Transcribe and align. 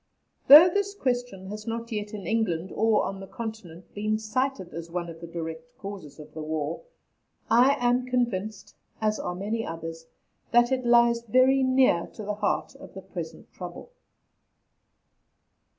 Though 0.47 0.67
this 0.67 0.95
question 0.95 1.49
has 1.51 1.67
not 1.67 1.91
yet 1.91 2.11
in 2.11 2.25
England 2.25 2.71
or 2.73 3.03
on 3.03 3.19
the 3.19 3.27
Continent 3.27 3.93
been 3.93 4.17
cited 4.17 4.73
as 4.73 4.89
one 4.89 5.09
of 5.09 5.21
the 5.21 5.27
direct 5.27 5.77
causes 5.77 6.17
of 6.17 6.33
the 6.33 6.41
war, 6.41 6.81
I 7.51 7.75
am 7.79 8.07
convinced, 8.07 8.75
as 8.99 9.19
are 9.19 9.35
many 9.35 9.63
others, 9.63 10.07
that 10.53 10.71
it 10.71 10.87
lies 10.87 11.21
very 11.21 11.61
near 11.61 12.07
to 12.15 12.23
the 12.23 12.33
heart 12.33 12.75
of 12.77 12.95
the 12.95 13.01
present 13.03 13.53
trouble. 13.53 13.91